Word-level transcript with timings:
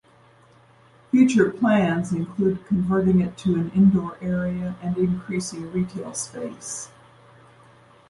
Future 1.11 1.51
plans 1.51 2.11
include 2.11 2.65
converting 2.65 3.19
it 3.21 3.37
to 3.37 3.53
an 3.53 3.69
indoor 3.75 4.17
area 4.19 4.75
and 4.81 4.97
increasing 4.97 5.71
retail 5.71 6.11
space. 6.15 6.89